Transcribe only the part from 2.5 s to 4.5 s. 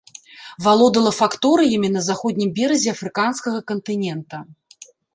беразе афрыканскага кантынента.